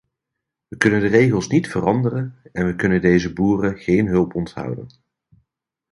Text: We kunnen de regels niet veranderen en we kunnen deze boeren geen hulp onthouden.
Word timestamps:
We 0.67 0.77
kunnen 0.77 1.01
de 1.01 1.07
regels 1.07 1.47
niet 1.47 1.67
veranderen 1.67 2.39
en 2.51 2.65
we 2.65 2.75
kunnen 2.75 3.01
deze 3.01 3.33
boeren 3.33 3.77
geen 3.77 4.07
hulp 4.07 4.35
onthouden. 4.35 4.87